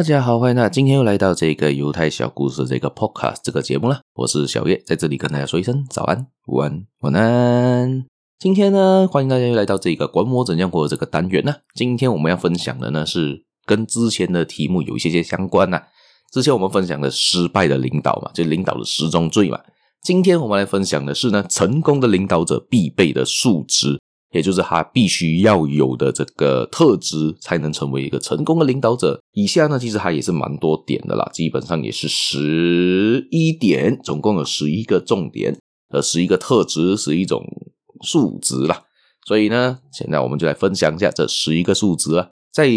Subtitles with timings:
[0.00, 4.00] 大家好，欢迎大家今天又来到这个犹太小故事这个 Podcast 这个节目了。
[4.14, 8.06] 我是小叶，在这里跟大家说一声早安、午安、晚安。
[8.38, 11.54] 今天呢，欢迎大家又来到这个管我怎样活这个单元呢。
[11.74, 15.82] 今天我们要分享的呢，是跟之前的题目有一些些相关呐。
[16.32, 19.60] 之前我们分享的失败的领导嘛，就领导的十宗罪嘛。
[20.00, 24.00] 今天我们来分享的是呢，成功的领导者必备的素质。
[24.32, 29.20] 也就是他必须要有的这个特质，才能成为一个成功的领导者。
[29.32, 35.58] 以下呢，其实他也是蛮多点的啦，基本上也是十一点，总共有十一个重点，
[35.90, 37.44] 呃十一个特质，是一种
[38.02, 38.84] 数值啦。
[39.26, 42.28] 所以呢，现在我们就来分享一下这十一个数值啊。
[42.52, 42.68] 在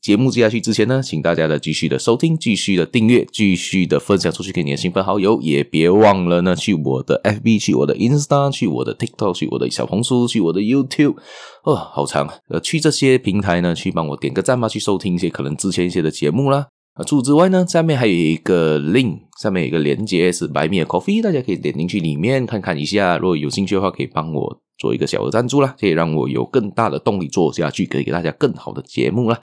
[0.00, 11.16] 节目接下去之前呢，请大家的继续的收听，继续的订阅，继续的分享出去给你的亲朋好友，也别忘了呢，去我的 FB，去我的 Insta，去我的 TikTok，去我的小红书，去我的 YouTube，
[11.64, 16.68] 哦，好长，呃，去这些平台呢，去帮我点个赞吧，去收听一些可能之前一些的节目啦。
[16.96, 24.60] 啊，除此之外呢，下面还有一个 link，上面有一个连接是 Buy Me a Coffee，大家可以点进去里面看看一下，如果有兴趣的话，可以帮我。
[24.78, 29.40] 做一个小额赞助啦，可以让我有更大的动力做下去，可以给大家更好的节目啦。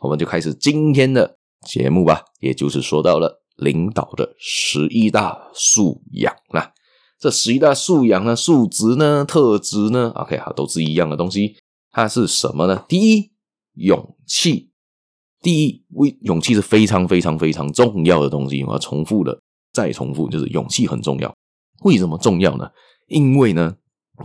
[0.00, 6.72] 我们就开始今天的节目吧，也就是说到了领导的十一大素养啦。
[7.18, 11.56] 这十一大素养呢，素质呢，特质呢，OK，好，都是一样的东西。
[11.92, 12.82] 它是什么呢？
[12.88, 13.32] 第一，
[13.74, 14.69] 勇气。
[15.42, 18.62] 第一，为勇气是非常非常非常重要的东西。
[18.64, 19.40] 我要重复的
[19.72, 21.34] 再重复，就是勇气很重要。
[21.84, 22.70] 为什么重要呢？
[23.08, 23.76] 因为呢。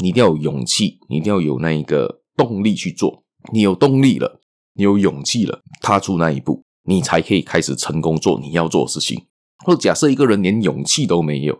[0.02, 3.24] 你一定要有勇气，你一定要有那一个动力去做。
[3.54, 4.42] 你有动力了，
[4.74, 9.24] 你有勇气了，踏出那一步，你才可以开始成功做你要做的事情。
[9.66, 11.58] 或者假设一个人连勇气都没有，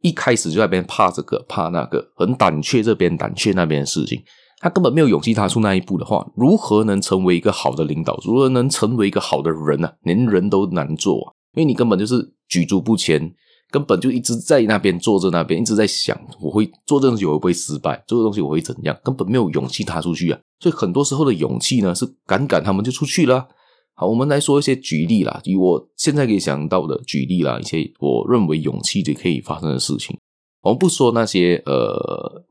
[0.00, 4.20] 一开始就在那边怕这个怕那个，很胆怯这边胆怯那边的事情，
[4.58, 8.18] 他根本没有勇气踏出那一步的话，如何能成为一个好的领导？
[8.24, 9.90] 如何能成为一个好的人呢？
[10.02, 13.34] 连人都难做啊，因为你根本就是举足不前。
[13.68, 18.00] 根本就一直在那边坐着，那边一直在想，我会做这东西，我会不会失败？
[18.06, 18.96] 做这东西我会怎样？
[19.02, 20.38] 根本没有勇气踏出去啊！
[20.60, 23.48] 所以很多时候的勇气呢，是赶赶他们就出去了。
[23.96, 30.16] 好，我们来说一些举例啦，以我现在可以想到的举例啦，一些我认为勇气就可以发生的事情。
[30.62, 32.44] 我们不说那些呃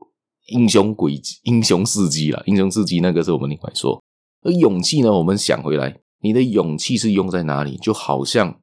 [0.46, 4.02] 英雄轨迹、英雄事迹啦，英雄事迹那个是我们另外说。
[4.42, 7.76] 而勇气呢，我们想回来，你的勇气是用在哪里？
[7.76, 8.58] 就好像。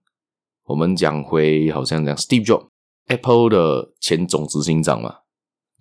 [0.65, 5.13] 我们讲回，好像讲 Steve Jobs，Apple 的前总执行长嘛，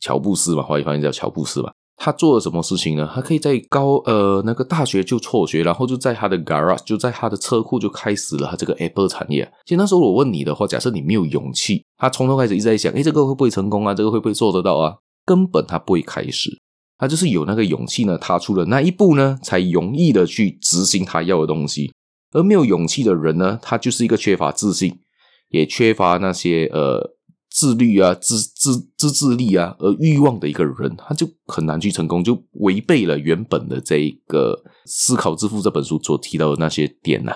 [0.01, 1.73] 乔布斯嘛，华语翻译叫乔布斯嘛。
[1.97, 3.09] 他做了什么事情呢？
[3.15, 9.49] 他可以在高呃那个大学就辍学，然后就在他的 garage，就在他的车库就开始了他这个 Apple 产业。
[9.65, 13.95] 其实那时候我问你的话，假设你没有勇气，他从头开始一直在想，诶，这个会不会成功啊？
[13.95, 14.97] 这个会不会做得到啊？
[15.25, 16.59] 根本他不会开始，
[16.99, 21.93] 他就是有那个勇气呢，踏出了那一步呢，才容易的去执行他要的东西。
[22.33, 25.01] 而没有勇气的人呢，他就是一个缺乏自信，
[25.51, 27.15] 也缺乏那些呃
[27.51, 37.35] 自律啊、自自自制力啊，而欲望的一个人，他就很难去成功，就违背了原本的这一个《思考致富》这本书所提到的那些点呢。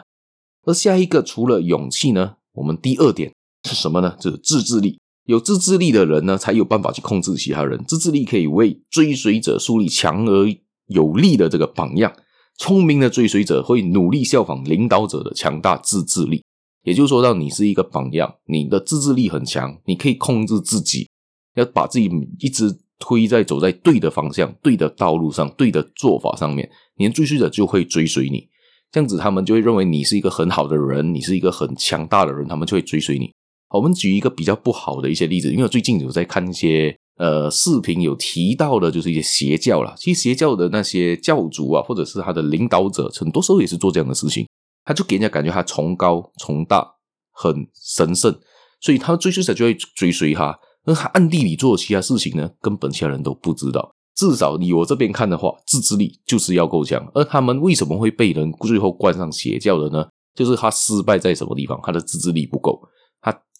[0.65, 3.33] 而下一个除了勇气呢，我们第二点
[3.69, 4.17] 是什么呢？
[4.19, 4.99] 就是自制力。
[5.27, 7.85] 有自制力的人呢，才有办法去控制其他人。
[7.87, 10.49] 自制力可以为追随者树立强而
[10.87, 12.13] 有力的这个榜样。
[12.59, 16.43] 聪明的追随者会努力效仿领导者的强大自制力，
[16.85, 21.07] 也就是说，让你是一个榜样，你的自制力很强，你可以控制自己，
[21.55, 28.49] 要把自己一直推在走在对的方向、对的道路上、对的做法上面，你的追随者就会追随你。
[28.91, 33.31] 这样子，他们就会认为你是一个很好的人，你是一个很强大的人，他们就会追随你。
[33.77, 36.97] 我们举一个比较不好的一些例子，因为我最近有在看一些。
[37.19, 39.95] 呃，视频有提到的，就是一些邪教啦。
[39.97, 44.47] 其实邪教的那些教主啊，或者是他的领导者，很多时候也是做这样的事情。
[44.85, 46.87] 他就给人家感觉他崇高、崇大、
[47.33, 48.39] 很神圣，
[48.83, 50.55] 所以他追随者就会追随他。
[50.85, 53.91] 而他暗地里做的其他事情呢，根本其他人都不知道。
[54.15, 57.03] 至少以我这边看的话，自制力就是要够强。
[57.15, 60.07] 而他们为什么会被人最后冠上邪教的呢？
[60.35, 61.81] 就是他失败在什么地方？
[61.83, 62.79] 他的自制力不够，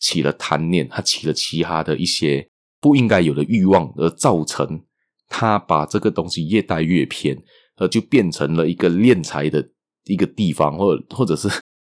[0.01, 2.49] 起了贪念，他起了其他的一些。
[2.79, 4.85] 不应该有的欲望，而造成
[5.29, 7.37] 他把这个东西越带越偏，
[7.77, 9.71] 而就变成了一个敛财的
[10.05, 11.49] 一个地方， 或或者是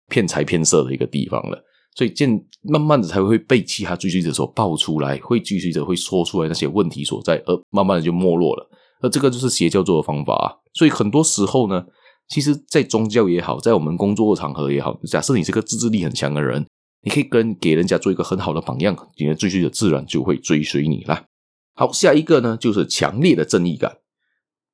[0.08, 1.62] 骗财骗色的一个地方了。
[1.94, 2.30] 所以渐
[2.62, 8.70] 慢慢的才会被其他追随者所爆出来，会追随者会说出来那些问题所在，而慢慢的就没落了。
[9.02, 10.54] 而这个就是邪教做的方法啊。
[10.74, 11.84] 所以很多时候呢，
[12.28, 16.64] 其实，在宗教也好，在我们工作场合也好，假设你是个自制力很强的人。
[17.02, 21.24] 你可以跟给人家做一个很好的榜样，你的追随者自然就会追随你啦。
[21.74, 23.98] 好，下一个呢，就是强烈的正义感。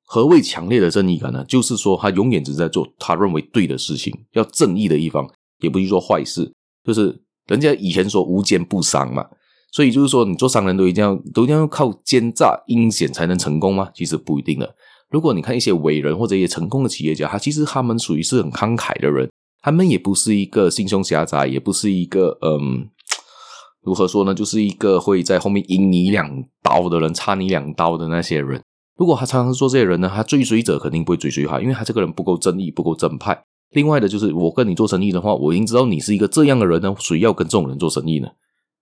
[0.03, 1.43] 何谓强烈的正义感呢？
[1.47, 5.29] 就是说他永远只在做他认为对的事情，要正义的一方。
[5.59, 6.51] 也不去做坏事，
[6.83, 7.17] 就是
[7.47, 9.25] 人家以前说无奸不商嘛，
[9.71, 13.89] 所以就是说你做商人都一定要都一定要靠奸诈阴险才能成功吗？
[13.95, 14.75] 其实不一定的。
[15.09, 19.31] 如果你看一些伟人或者一些成功的企业家，他其实他们属于是很慷慨的人，
[19.65, 22.87] 他们也不是一个心胸狭窄，也不是一个嗯，
[23.81, 28.61] 如何说呢，就是一个会在后面引你两刀的人，插你两刀的那些人。
[28.95, 33.43] 如果他常常做这些人呢，他追随者肯定不会追随他，因为他这个人不够正义，不够正派。
[33.71, 38.27] 另外的就是，我跟你做生意的话，我已经知道你是一个这样的人呢，谁要跟这种人做生意呢？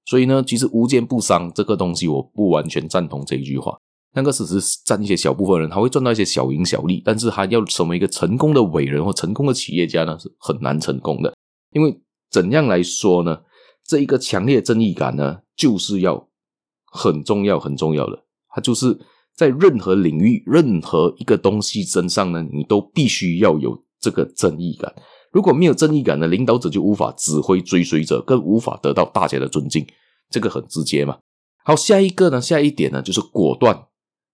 [0.05, 3.77] 所以呢，其实无奸不商这个东西，我不完全赞同这一句话。
[4.13, 11.33] 那个只是占一些小部分人，他会赚到一些小赢小利，但是他要成为一个成功的伟人或成功的企业家呢，是很难成功的。
[11.71, 11.99] 因为
[12.29, 13.41] 怎样来说呢？
[13.85, 16.29] 这一个强烈正义感呢，就是要
[16.85, 18.99] 很重要、很重要的，他就是。
[19.35, 24.93] 在任何领域、任何一个东西身上呢，你都必须要有这个正义感。
[25.31, 29.83] 如果没有正义感呢，领导者就无法指挥追随者，更无法得到大家的尊敬。
[30.29, 31.17] 这个很直接嘛。
[31.65, 33.87] 好，下一个呢，下一点呢，就是果断。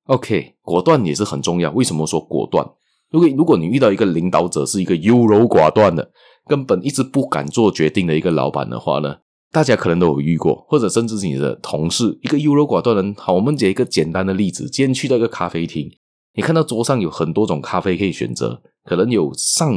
[0.09, 1.69] OK，果断也是很重要。
[1.71, 2.67] 为什么说果断？
[3.11, 6.11] 如果如果你遇到一个领导者是一个优柔寡断的，
[6.47, 9.17] 根本一直不敢做决定的一个老板的话呢？
[9.51, 13.13] 大家可能都有遇过，或者甚至是你的同事，一个优柔寡断的人。
[13.19, 15.87] 好，我们举一个简单的例子：今天去到一个咖啡厅，
[16.33, 19.71] 你看到桌上有很多种咖啡可以选择，可能有上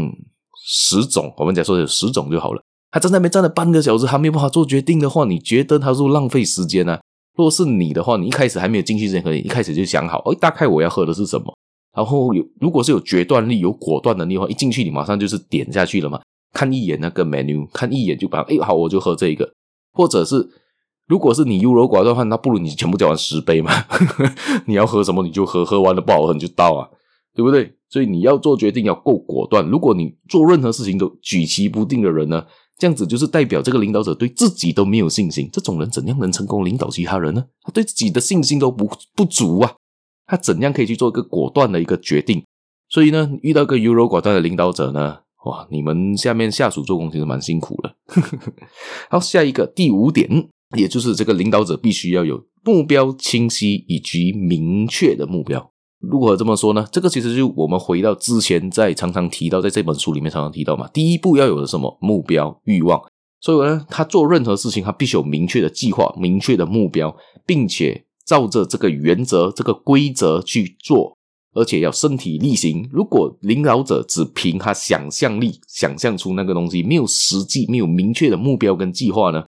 [0.64, 1.30] 十种。
[1.36, 2.62] 我们假说有十种就好了。
[2.90, 6.98] 他站在那边站了半个小时，还没有办法做决定的话，你觉得他是浪费时间呢？
[7.36, 11.54] 如果是你的话，你一开始还没有进去之前，可能一开始就想好，哦，大概我要喝的是什么。
[11.94, 16.20] 然后有，如果是有决断力、有果断能力的话，一进去你马上就是点下去了嘛，
[16.52, 19.52] 看一眼那个 menu，看一眼就把，哎，好，我就喝这个。
[19.92, 20.48] 或者是，
[21.06, 23.70] 如果是你优柔寡断的话，那不如你全部叫完十杯嘛。
[24.66, 26.88] 你要喝什么你就喝，喝完了不好喝你就倒啊，
[27.34, 27.74] 对不对？
[27.90, 29.66] 所以你要做决定要够果断。
[29.68, 32.42] 如果你做任何事情都举棋不定的人呢，
[32.82, 35.48] 这样子就是代表这个领导者对自己都没有信心。
[35.52, 37.44] 这种人怎样能成功领导其他人呢？
[37.62, 39.72] 他对自己的信心都不不足啊，
[40.26, 42.42] 他怎样可以去做一个果断的一个决定？
[42.88, 45.20] 所以呢，遇到个优柔寡断的领导者呢？
[45.44, 47.94] 哇，你们下面下属做工其实蛮辛苦的。
[49.08, 55.71] 好，下一个第五点，也就是这个领导者必须要有目标清晰以及明确的目标。
[56.02, 56.86] 如何这么说呢？
[56.90, 60.88] 这个其实就我们回到之前在常常提到，在这本书里面常常提到嘛。
[60.88, 63.00] 第一步要有的什么目标、欲望。
[63.40, 67.16] 所以呢，他做任何事情，他必须有明确的计划、明确的目标，
[67.46, 71.16] 并且照着这个原则、这个规则去做。
[71.54, 72.88] 而且要身体力行。
[72.90, 79.44] 如果领导者只凭他想象力想象出那个东西，没有实际、没有明确的目标跟计划呢，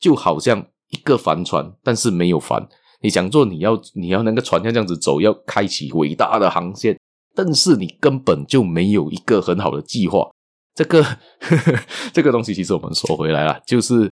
[0.00, 2.68] 就好像一个帆船，但是没有帆。
[3.04, 6.98] 你想做，你要你要那个船要这样子走，要开启伟大的航线，
[7.36, 10.26] 但是你根本就没有一个很好的计划。
[10.74, 11.78] 这个呵呵
[12.14, 14.10] 这个东西，其实我们说回来了，就是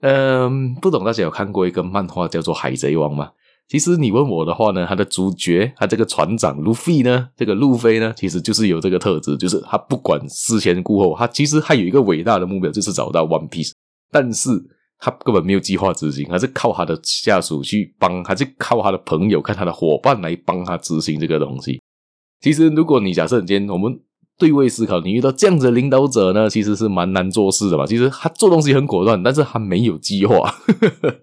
[0.00, 3.30] 嗯，不懂大家有看过一个漫画叫做《海贼王》吗？
[3.68, 13.70] 其实你问我的话呢，他的主角，他这个船长路飞呢，这个路飞呢，其实就是有这个特质，就是他不管思前顾后，他其实还有一个伟大的目标，就是找到 One Piece，
[14.10, 14.50] 但是
[15.02, 21.80] 他根本没有计划执行，还是靠他的下属去帮，还是靠他的朋友、看他的伙伴来帮他执行这个东西。
[22.40, 24.00] 其实，如果你假设今天我们。
[24.38, 27.86] 对位思考，你遇到这样子的领导者呢，其实是蛮难做事的吧？
[27.86, 30.52] 其实他做东西很果断，但是他没有计划。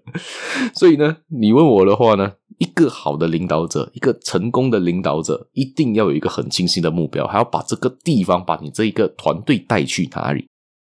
[0.72, 10.46] 所以呢，你问我的话呢，一个好的领导者，一个成功的领导者，一定要有一个很清晰的目标，还要把这个地方，把你这一个团队带去哪里。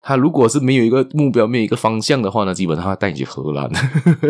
[0.06, 3.68] 他如果是没有一个目标，没有一个方向的话呢，基本上他带你去荷兰。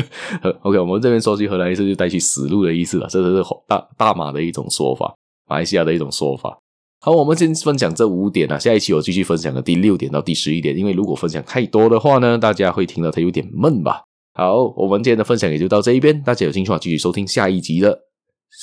[0.64, 5.14] OK，我们这边说起荷兰意思就带去死路的意思了，这是大大马的一种说法，
[5.46, 6.56] 马来西亚的一种说法。
[7.02, 14.00] 好，我们先分享这五点啊，下一期我继续分享的第六点到第十一点，因为如果分享太多的话呢，大家会听到它有点闷吧。
[14.32, 17.98] 好，我们今天的分享也就到这一边，大家有兴趣的话继续收听下一集的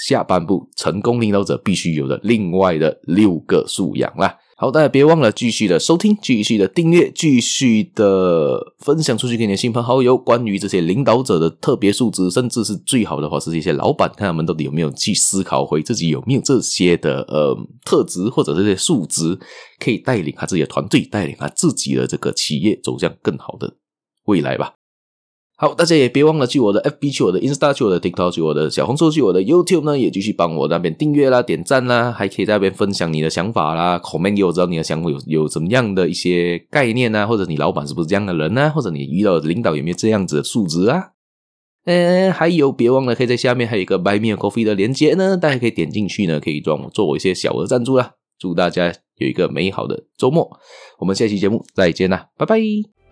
[0.07, 4.35] 下半部，成功领导者必须有的另外的六个素养啦。
[4.63, 10.17] 好，大家别忘了继续的收听，继续的订阅，继续的分享出去给你的亲朋好友。
[10.17, 17.53] 关于这些领导者的特别素质，甚至是最好的话，是一些老板，看他们到底有没有去思考回自己有没有这些的呃
[17.83, 19.37] 特质或者这些素质，
[19.79, 23.75] 可以带领他自己的团队，带领他自己的这个企业走向更好的
[24.27, 24.75] 未来吧。
[25.63, 38.69] 好，大家也别忘了去我的 FB，去我的 Insta，去我的 TikTok，去我的小红书，去我的 YouTube 呢，也继续帮我那边订阅啦、点赞啦，还可以在那边分享你的想法啦，comment 给我知道你的想法有有怎么样的一些概念啊，或者你老板是不是这样的人呢、啊？
[38.75, 41.11] 或者你遇到的领导有没有这样子的素质啊？
[41.85, 48.11] 呃，还有别忘了可以在下面还有一个 Buy Me a Coffee 的链接呢，大家可以点进去呢，可以帮我做我一些小额赞助啦。
[48.37, 50.59] 祝大家有一个美好的周末，
[50.99, 53.02] 我们下期节目再见啦，拜拜。